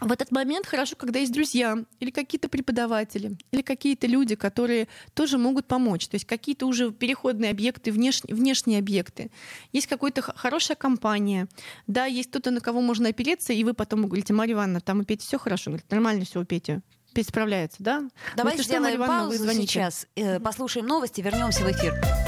[0.00, 5.38] в этот момент хорошо, когда есть друзья или какие-то преподаватели, или какие-то люди, которые тоже
[5.38, 6.08] могут помочь.
[6.08, 9.30] То есть какие-то уже переходные объекты, внешние, внешние объекты.
[9.72, 11.48] Есть какая-то хорошая компания.
[11.86, 15.04] Да, есть кто-то, на кого можно опереться, и вы потом говорите, Марья Ивановна, там у
[15.04, 15.70] Пети все хорошо.
[15.70, 16.80] Говорит, нормально все у Пети.
[17.14, 18.02] Петя справляется, да?
[18.36, 22.23] Давай если что, Марья сделаем Ивановна, паузу сейчас, э, послушаем новости, вернемся в эфир.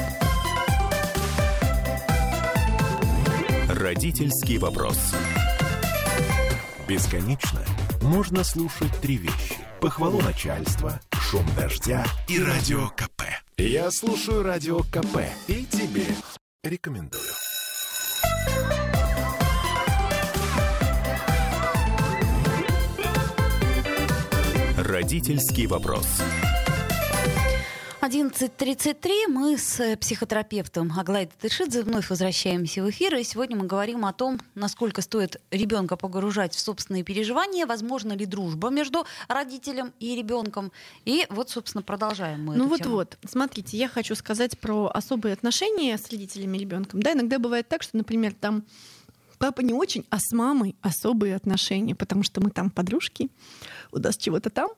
[3.87, 4.99] Родительский вопрос.
[6.89, 7.61] Бесконечно
[8.03, 9.55] можно слушать три вещи.
[9.81, 13.23] Похвалу начальства, шум дождя и радио КП.
[13.57, 16.05] Я слушаю радио КП и тебе
[16.65, 17.23] рекомендую.
[24.79, 26.09] Родительский вопрос.
[28.03, 34.05] 11.33 мы с э, психотерапевтом Аглайдой Тышидзе вновь возвращаемся в эфир, и сегодня мы говорим
[34.05, 40.15] о том, насколько стоит ребенка погружать в собственные переживания, возможно ли дружба между родителем и
[40.15, 40.73] ребенком.
[41.05, 42.91] И вот, собственно, продолжаем мы Ну эту вот тему.
[42.97, 47.01] вот, смотрите, я хочу сказать про особые отношения с родителями и ребенком.
[47.03, 48.65] Да, иногда бывает так, что, например, там
[49.39, 53.31] папа не очень, а с мамой особые отношения, потому что мы там подружки,
[53.91, 54.69] у нас чего-то там.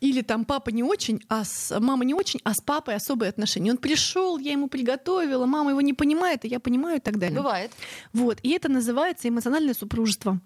[0.00, 3.70] Или там папа не очень, а с мама не очень, а с папой особые отношения.
[3.70, 7.36] Он пришел, я ему приготовила, мама его не понимает, и я понимаю и так далее.
[7.36, 7.72] Бывает.
[8.12, 8.38] Вот.
[8.42, 10.40] И это называется эмоциональное супружество.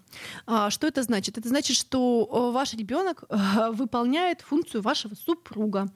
[0.47, 1.37] А, что это значит?
[1.37, 5.87] Это значит, что ваш ребенок э, выполняет функцию вашего супруга,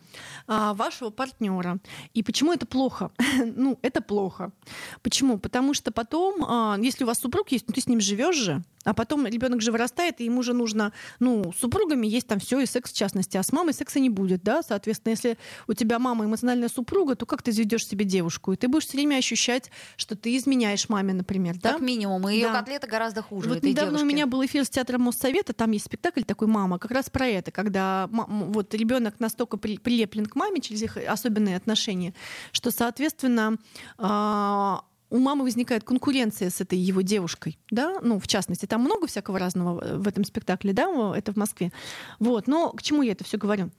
[0.47, 1.79] а, вашего партнера.
[2.13, 3.11] И почему это плохо?
[3.55, 4.51] ну, это плохо.
[5.01, 5.37] Почему?
[5.37, 8.63] Потому что потом, а, если у вас супруг есть, ну ты с ним живешь же,
[8.83, 12.59] а потом ребенок же вырастает, и ему же нужно, ну, с супругами есть там все
[12.61, 15.99] и секс в частности, а с мамой секса не будет, да, соответственно, если у тебя
[15.99, 18.53] мама эмоциональная супруга, то как ты заведешь себе девушку?
[18.53, 21.73] И ты будешь все время ощущать, что ты изменяешь маме, например, да?
[21.73, 22.59] Как минимум, и ее Да.
[22.59, 23.49] котлета гораздо хуже.
[23.49, 24.03] Вот недавно девушки.
[24.03, 27.25] у меня был эфир с театром Моссовета, там есть спектакль такой «Мама», как раз про
[27.27, 32.13] это, когда вот ребенок настолько при- прилеплен к маме через их особенные отношения,
[32.51, 33.57] что, соответственно,
[33.97, 39.07] а, у мамы возникает конкуренция с этой его девушкой, да, ну, в частности, там много
[39.07, 41.71] всякого разного в этом спектакле, да, это в Москве.
[42.19, 43.71] Вот, но к чему я это все говорю?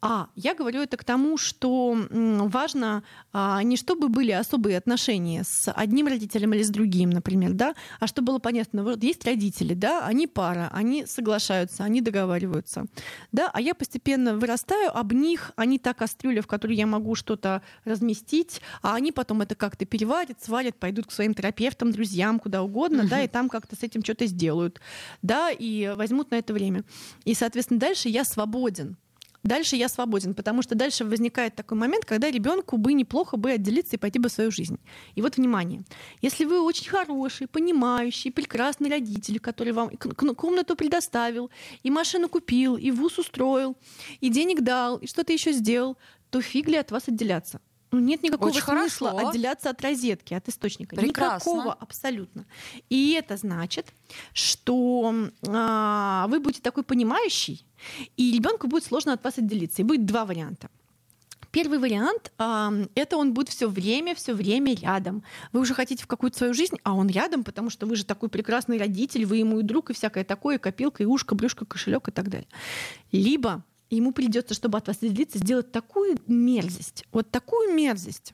[0.00, 5.70] А, я говорю это к тому, что важно а, не чтобы были особые отношения с
[5.72, 10.04] одним родителем или с другим, например, да, а чтобы было понятно, вот есть родители, да,
[10.04, 12.86] они пара, они соглашаются, они договариваются,
[13.30, 17.62] да, а я постепенно вырастаю об них, они та кастрюля, в которой я могу что-то
[17.84, 23.06] разместить, а они потом это как-то переварят, сварят, пойдут к своим терапевтам, друзьям, куда угодно,
[23.08, 24.80] да, и там как-то с этим что-то сделают,
[25.22, 26.84] да, и возьмут на это время.
[27.24, 28.96] И, соответственно, дальше я свободен.
[29.42, 33.96] Дальше я свободен, потому что дальше возникает такой момент, когда ребенку бы неплохо бы отделиться
[33.96, 34.78] и пойти бы в свою жизнь.
[35.16, 35.82] И вот внимание,
[36.20, 39.90] если вы очень хороший, понимающий, прекрасный родитель, который вам
[40.36, 41.50] комнату предоставил,
[41.82, 43.76] и машину купил, и вуз устроил,
[44.20, 45.96] и денег дал, и что-то еще сделал,
[46.30, 47.60] то фиг ли от вас отделяться?
[47.92, 49.28] Ну, нет никакого Очень смысла хорошо.
[49.28, 50.96] отделяться от розетки, от источника.
[50.96, 51.50] Прекрасно.
[51.50, 52.46] Никакого абсолютно.
[52.88, 53.92] И это значит,
[54.32, 55.14] что
[55.46, 57.66] а, вы будете такой понимающий,
[58.16, 59.82] и ребенку будет сложно от вас отделиться.
[59.82, 60.70] И будет два варианта.
[61.50, 65.22] Первый вариант а, это он будет все время, все время рядом.
[65.52, 68.30] Вы уже хотите в какую-то свою жизнь, а он рядом, потому что вы же такой
[68.30, 72.08] прекрасный родитель, вы ему и друг, и всякое такое, и копилка, и ушко, брюшко, кошелек
[72.08, 72.48] и так далее.
[73.10, 73.62] Либо
[73.96, 78.32] ему придется, чтобы от вас отделиться, сделать такую мерзость, вот такую мерзость.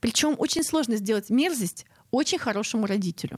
[0.00, 3.36] Причем очень сложно сделать мерзость очень хорошему родителю.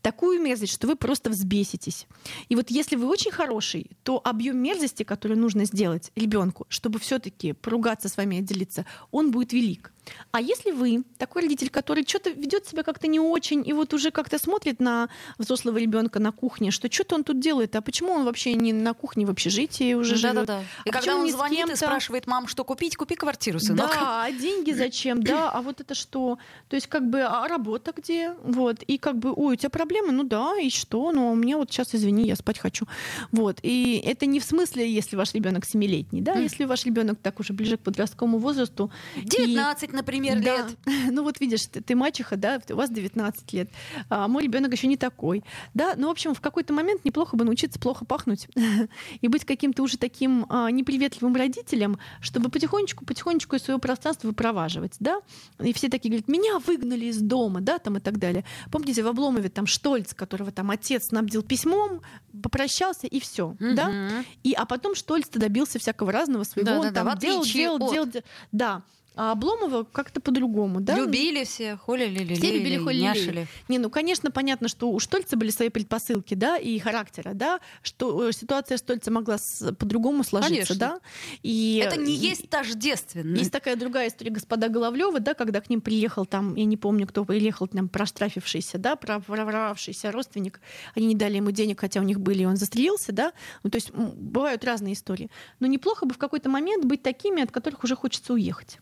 [0.00, 2.06] Такую мерзость, что вы просто взбеситесь.
[2.48, 7.52] И вот если вы очень хороший, то объем мерзости, который нужно сделать ребенку, чтобы все-таки
[7.52, 9.92] поругаться с вами и отделиться, он будет велик.
[10.32, 14.10] А если вы такой родитель, который что-то ведет себя как-то не очень, и вот уже
[14.10, 18.24] как-то смотрит на взрослого ребенка на кухне, что что-то он тут делает, а почему он
[18.24, 20.46] вообще не на кухне в общежитии уже живет?
[20.46, 20.60] Да-да-да.
[20.84, 23.90] И А когда почему он звонит и спрашивает, мам, что купить, купи квартиру, сынок.
[23.90, 26.38] Да, а деньги зачем, да, а вот это что?
[26.68, 28.34] То есть как бы, а работа где?
[28.42, 30.12] Вот, и как бы, ой, у тебя проблемы?
[30.12, 31.12] Ну да, и что?
[31.12, 32.86] Ну, а у меня вот сейчас, извини, я спать хочу.
[33.30, 36.42] Вот, и это не в смысле, если ваш ребенок семилетний, да, Мгм.
[36.42, 38.90] если ваш ребенок так уже ближе к подростковому возрасту.
[39.16, 40.56] и- 19, например, да.
[40.56, 40.76] лет.
[41.12, 43.70] Ну вот видишь, ты, ты мачеха, да, у вас 19 лет,
[44.08, 45.94] а мой ребенок еще не такой, да.
[45.96, 48.48] Ну в общем в какой-то момент неплохо бы научиться плохо пахнуть
[49.20, 54.96] и быть каким-то уже таким а, неприветливым родителем, чтобы потихонечку, потихонечку из своего пространства выпроваживать,
[55.00, 55.20] да.
[55.62, 58.44] И все такие говорят, меня выгнали из дома, да, там и так далее.
[58.70, 62.02] Помните в Обломове там Штольц, которого там отец снабдил письмом,
[62.42, 63.88] попрощался и все, да.
[63.88, 64.24] Мгм.
[64.42, 66.70] И, а потом Штольц добился всякого разного своего.
[66.70, 68.82] Да-да-да, он там в делал, делал, от- делал, де- Да.
[69.14, 70.96] А Обломова как-то по-другому, да?
[70.96, 73.02] Любили все, холили, Все любили, холили.
[73.02, 73.46] няшили.
[73.68, 78.28] Не, ну, конечно, понятно, что у Штольца были свои предпосылки, да, и характера, да, что
[78.28, 79.36] э, ситуация Штольца могла
[79.78, 80.76] по-другому сложиться, Конечно.
[80.76, 81.00] да.
[81.42, 83.36] И Это не и- есть тождественно.
[83.36, 87.06] Есть такая другая история господа Головлева, да, когда к ним приехал там, я не помню,
[87.06, 90.60] кто приехал, там проштрафившийся, да, проворовавшийся родственник.
[90.96, 93.32] Они не дали ему денег, хотя у них были, и он застрелился, да.
[93.62, 95.30] Ну, то есть бывают разные истории.
[95.60, 98.78] Но неплохо бы в какой-то момент быть такими, от которых уже хочется уехать.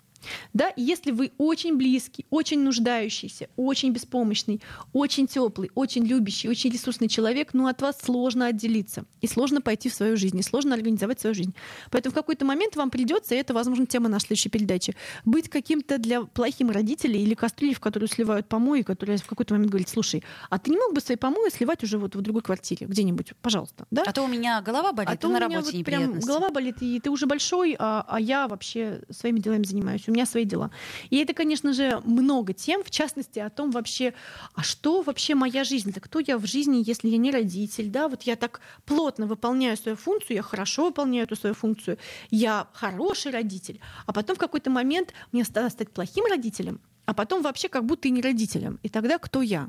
[0.52, 4.60] Да, и если вы очень близкий, очень нуждающийся, очень беспомощный,
[4.92, 9.88] очень теплый, очень любящий, очень ресурсный человек, ну от вас сложно отделиться и сложно пойти
[9.88, 11.54] в свою жизнь, и сложно организовать свою жизнь.
[11.90, 15.98] Поэтому в какой-то момент вам придется, и это, возможно, тема нашей следующей передачи, быть каким-то
[15.98, 20.22] для плохим родителей или кастрюлей, в которую сливают помои, которая в какой-то момент говорит, слушай,
[20.48, 23.86] а ты не мог бы свои помои сливать уже вот в другой квартире, где-нибудь, пожалуйста,
[23.90, 24.04] да?
[24.06, 26.50] А то у меня голова болит, А то на у меня работе вот прям голова
[26.50, 30.08] болит, и ты уже большой, а, а я вообще своими делами занимаюсь.
[30.10, 30.72] У меня свои дела.
[31.10, 34.12] И это, конечно же, много тем, в частности, о том вообще,
[34.54, 35.92] а что вообще моя жизнь?
[35.92, 37.88] Да кто я в жизни, если я не родитель?
[37.90, 41.96] Да, вот я так плотно выполняю свою функцию, я хорошо выполняю эту свою функцию,
[42.30, 47.42] я хороший родитель, а потом в какой-то момент мне стало стать плохим родителем, а потом
[47.42, 48.78] вообще как будто и не родителем.
[48.82, 49.68] И тогда кто я?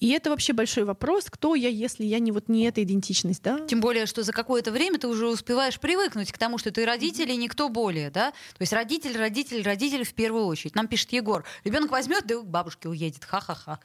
[0.00, 3.60] И это вообще большой вопрос, кто я, если я не вот не эта идентичность, да?
[3.66, 7.30] Тем более, что за какое-то время ты уже успеваешь привыкнуть к тому, что ты родитель
[7.30, 8.30] и никто более, да?
[8.30, 10.74] То есть родитель, родитель, родитель в первую очередь.
[10.74, 13.78] Нам пишет Егор, ребенок возьмет, да к бабушке уедет, ха-ха-ха.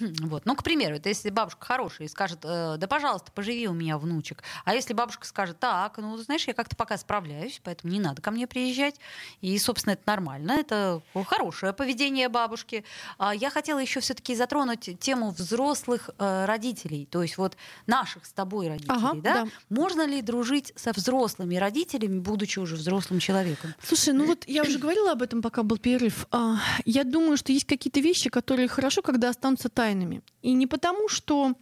[0.00, 0.46] Хм, вот.
[0.46, 3.98] Ну, к примеру, это если бабушка хорошая и скажет, э, да, пожалуйста, поживи у меня,
[3.98, 4.42] внучек.
[4.64, 8.30] А если бабушка скажет, так, ну, знаешь, я как-то пока справляюсь, поэтому не надо ко
[8.30, 8.96] мне приезжать.
[9.40, 12.84] И, собственно, это нормально, это хорошее поведение бабушки.
[13.18, 18.32] А я хотела еще все-таки затронуть тему взрослых э, родителей, то есть вот наших с
[18.32, 19.44] тобой родителей, Ага, да?
[19.44, 19.50] да.
[19.68, 23.74] Можно ли дружить со взрослыми родителями, будучи уже взрослым человеком?
[23.82, 26.26] Слушай, ну вот я уже говорила об этом, пока был перерыв.
[26.30, 30.22] А, Я думаю, что есть какие-то вещи, которые хорошо, когда останутся тайнами.
[30.42, 31.54] И не потому, что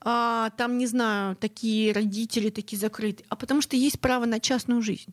[0.00, 4.80] а, там, не знаю, такие родители, такие закрытые, а потому что есть право на частную
[4.80, 5.12] жизнь.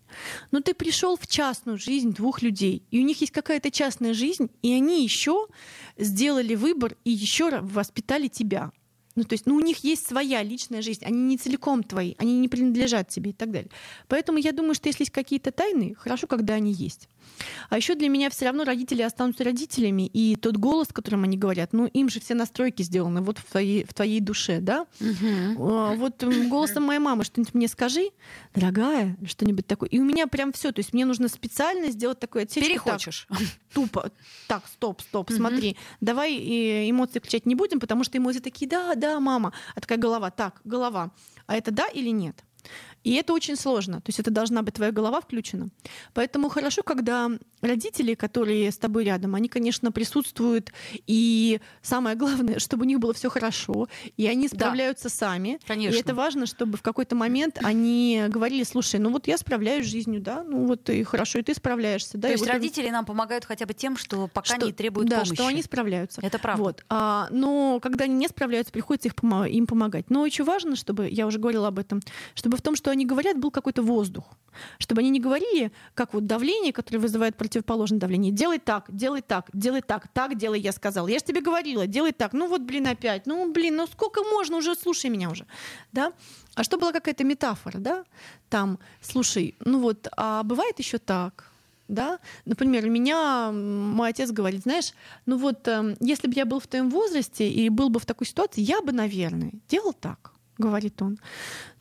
[0.51, 4.49] Но ты пришел в частную жизнь двух людей, и у них есть какая-то частная жизнь,
[4.61, 5.47] и они еще
[5.97, 8.71] сделали выбор и еще воспитали тебя.
[9.15, 12.37] Ну, то есть, ну, у них есть своя личная жизнь, они не целиком твои, они
[12.37, 13.69] не принадлежат тебе и так далее.
[14.09, 17.07] Поэтому я думаю, что если есть какие-то тайны, хорошо, когда они есть.
[17.69, 21.73] А еще для меня все равно родители останутся родителями, и тот голос, которым они говорят,
[21.73, 24.85] ну, им же все настройки сделаны вот в твоей, в твоей душе, да?
[25.57, 28.09] А, Вот голосом моей мамы что-нибудь мне скажи,
[28.53, 29.89] дорогая, что-нибудь такое.
[29.89, 32.67] И у меня прям все, то есть мне нужно специально сделать такое отсечку.
[32.67, 33.27] Так, Перехочешь.
[33.73, 34.11] тупо.
[34.47, 35.37] Так, стоп, стоп, Мгм.
[35.37, 35.77] смотри.
[36.01, 39.53] Давай э, эмоции включать не будем, потому что эмоции такие, да, да, мама.
[39.75, 41.11] А такая голова, так, голова.
[41.47, 42.43] А это да или нет?
[43.05, 43.97] И это очень сложно.
[44.01, 45.67] То есть это должна быть твоя голова включена.
[46.13, 47.29] Поэтому хорошо, когда
[47.61, 50.73] родители, которые с тобой рядом, они, конечно, присутствуют.
[51.05, 53.87] И самое главное, чтобы у них было все хорошо.
[54.17, 54.55] И они Да.
[54.57, 55.59] справляются сами.
[55.67, 55.95] Конечно.
[55.95, 59.89] И это важно, чтобы в какой-то момент они говорили, слушай, ну вот я справляюсь с
[59.89, 62.17] жизнью, да, ну вот и хорошо, и ты справляешься.
[62.17, 64.73] Да, То и есть вот родители нам помогают хотя бы тем, что пока что- не
[64.73, 65.35] требуют да, помощи.
[65.35, 66.21] что они справляются.
[66.23, 66.63] Это правда.
[66.63, 66.83] Вот.
[66.89, 69.13] А, но когда они не справляются, приходится их
[69.51, 70.09] им помогать.
[70.09, 72.01] Но очень важно, чтобы, я уже говорила об этом,
[72.33, 74.25] чтобы в том, что они говорят, был какой-то воздух.
[74.79, 78.31] Чтобы они не говорили, как вот давление, которое вызывает противоположное давление.
[78.31, 81.07] Делай так, делай так, делай так, так делай, я сказала.
[81.07, 82.33] Я же тебе говорила, делай так.
[82.33, 83.25] Ну вот, блин, опять.
[83.25, 85.45] Ну, блин, ну сколько можно уже, слушай меня уже.
[85.91, 86.13] Да?
[86.55, 88.05] А что была какая-то метафора, да?
[88.49, 91.51] Там, слушай, ну вот, а бывает еще так,
[91.87, 92.19] да?
[92.45, 94.93] Например, меня мой отец говорит, знаешь,
[95.25, 98.27] ну вот, эм, если бы я был в твоем возрасте и был бы в такой
[98.27, 101.19] ситуации, я бы, наверное, делал так, говорит он.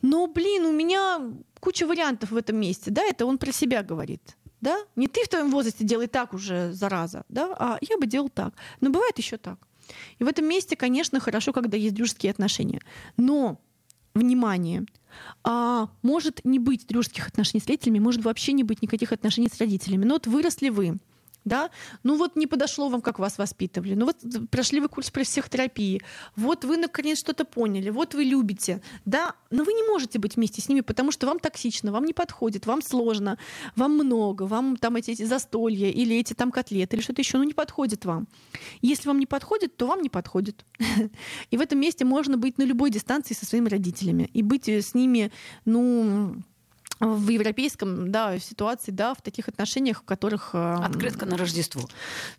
[0.01, 1.21] Но, блин, у меня
[1.59, 4.21] куча вариантов в этом месте, да, это он про себя говорит.
[4.61, 4.79] Да?
[4.95, 8.53] Не ты в твоем возрасте делай так уже, зараза, да, а я бы делал так.
[8.81, 9.59] Но бывает еще так.
[10.17, 12.81] И в этом месте, конечно, хорошо, когда есть дружеские отношения.
[13.17, 13.59] Но,
[14.15, 14.85] внимание,
[15.43, 19.59] а, может не быть дружеских отношений с родителями, может вообще не быть никаких отношений с
[19.59, 20.05] родителями.
[20.05, 20.97] Но вот выросли вы,
[21.45, 21.69] да,
[22.03, 24.17] ну вот не подошло вам, как вас воспитывали, ну вот
[24.49, 26.01] прошли вы курс психотерапии,
[26.35, 30.61] вот вы наконец что-то поняли, вот вы любите, да, но вы не можете быть вместе
[30.61, 33.37] с ними, потому что вам токсично, вам не подходит, вам сложно,
[33.75, 37.43] вам много, вам там эти, эти застолья или эти там котлеты или что-то еще, ну
[37.43, 38.27] не подходит вам.
[38.81, 40.65] Если вам не подходит, то вам не подходит.
[41.51, 44.81] И в этом месте можно быть на любой дистанции со своими родителями и быть э,
[44.81, 45.31] с ними,
[45.65, 46.35] ну,
[46.99, 50.51] в европейском да, ситуации, да, в таких отношениях, в которых...
[50.53, 51.87] э, Открытка на Рождество.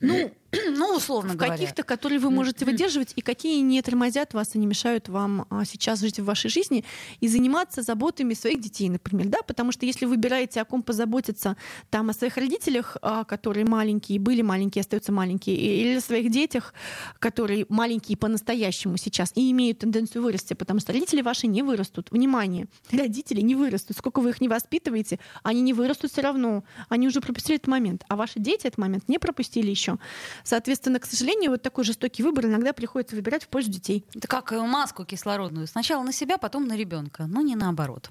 [0.01, 0.33] Ну,
[0.77, 1.53] Ну, условно в говоря.
[1.53, 5.65] каких-то, которые вы можете выдерживать, и какие не тормозят вас и не мешают вам а,
[5.65, 6.85] сейчас жить в вашей жизни
[7.21, 11.57] и заниматься заботами своих детей, например, да, потому что если вы выбираете о ком позаботиться,
[11.91, 16.75] там, о своих родителях, а, которые маленькие, были маленькие, остаются маленькие, или о своих детях,
[17.19, 22.11] которые маленькие по-настоящему сейчас и имеют тенденцию вырасти, потому что родители ваши не вырастут.
[22.11, 23.97] Внимание, родители не вырастут.
[23.97, 26.65] Сколько вы их не воспитываете, они не вырастут все равно.
[26.89, 29.99] Они уже пропустили этот момент, а ваши дети этот момент не пропустили еще.
[30.47, 34.05] Соответственно, к сожалению, вот такой жестокий выбор иногда приходится выбирать в пользу детей.
[34.15, 35.67] Это как маску кислородную.
[35.67, 37.27] Сначала на себя, потом на ребенка.
[37.27, 38.11] Ну, не наоборот.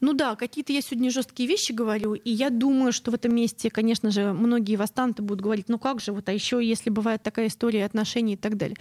[0.00, 3.70] Ну да, какие-то я сегодня жесткие вещи говорю, и я думаю, что в этом месте,
[3.70, 7.48] конечно же, многие восстанты будут говорить, ну как же, вот, а еще если бывает такая
[7.48, 8.76] история отношений и так далее.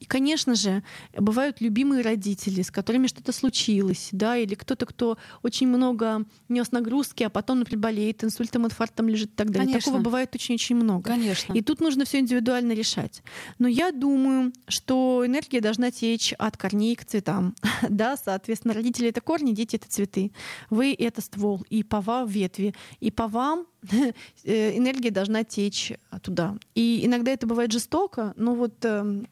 [0.00, 0.82] И, конечно же,
[1.16, 7.22] бывают любимые родители, с которыми что-то случилось, да, или кто-то, кто очень много нес нагрузки,
[7.22, 9.66] а потом, например, болеет инсультом, инфарктом лежит и так далее.
[9.66, 9.90] Конечно.
[9.90, 11.02] Такого бывает очень-очень много.
[11.02, 11.52] Конечно.
[11.52, 13.22] И тут нужно все индивидуально решать.
[13.58, 17.54] Но я думаю, что энергия должна течь от корней к цветам.
[17.88, 20.21] да, соответственно, родители это корни, дети это цветы.
[20.70, 23.66] Вы это ствол, и по вам ветви, и по вам
[24.44, 26.56] э, энергия должна течь туда.
[26.74, 29.26] И иногда это бывает жестоко, но вот Эм,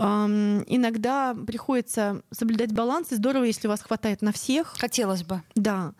[0.00, 4.74] иногда приходится соблюдать баланс, и здорово, если у вас хватает на всех.
[4.78, 5.42] Хотелось бы.
[5.54, 5.92] Да.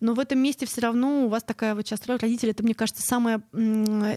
[0.00, 2.74] Но в этом месте все равно у вас такая вот сейчас роль родителя, это, мне
[2.74, 3.42] кажется, самая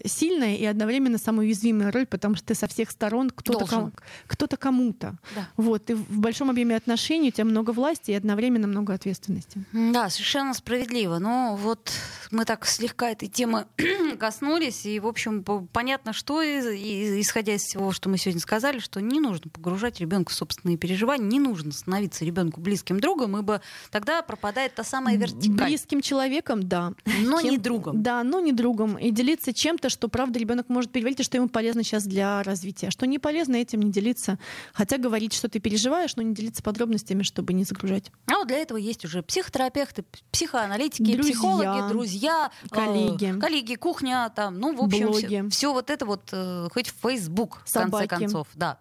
[0.05, 3.91] сильная и одновременно самая уязвимая роль, потому что ты со всех сторон кто-то, кому-
[4.27, 5.15] кто-то кому-то.
[5.35, 5.47] Да.
[5.57, 9.63] Вот, ты в большом объеме отношений, у тебя много власти и одновременно много ответственности.
[9.73, 11.17] Да, совершенно справедливо.
[11.17, 11.91] Но вот
[12.29, 13.65] мы так слегка этой темы
[14.19, 18.79] коснулись, и, в общем, по- понятно, что, и- исходя из всего, что мы сегодня сказали,
[18.79, 23.61] что не нужно погружать ребенка в собственные переживания, не нужно становиться ребенку близким другом, ибо
[23.91, 25.67] тогда пропадает та самая вертикаль.
[25.67, 26.93] Близким человеком, да.
[27.21, 28.01] Но Кем- не другом.
[28.03, 28.97] Да, но не другом.
[28.97, 32.89] И делиться чем-то, что, правда, ребенок может переварить, и что ему полезно сейчас для развития.
[32.91, 34.39] Что не полезно, этим не делиться.
[34.73, 38.11] Хотя говорить, что ты переживаешь, но не делиться подробностями, чтобы не загружать.
[38.27, 41.21] А вот для этого есть уже психотерапевты, психоаналитики, Друзья.
[41.33, 43.39] психологи, друзья, э, Коллеги.
[43.39, 45.49] коллеги, кухня, там, ну, в общем, Блоги.
[45.49, 48.77] все, вот это вот, э, хоть в Facebook, в конце концов, да.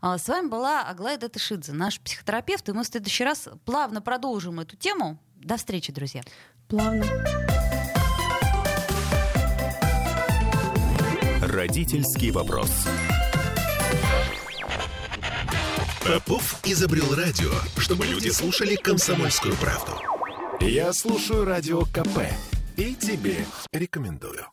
[0.00, 4.60] А, С вами была Аглая Датышидзе, наш психотерапевт, и мы в следующий раз плавно продолжим
[4.60, 5.18] эту тему.
[5.36, 6.22] До встречи, друзья.
[6.68, 7.04] Плавно.
[11.42, 12.70] Родительский вопрос.
[16.04, 19.92] Попов изобрел радио, чтобы люди слушали комсомольскую правду.
[20.60, 22.30] Я слушаю радио КП
[22.76, 24.46] и тебе рекомендую.